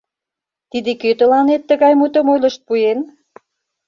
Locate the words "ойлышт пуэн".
2.33-2.99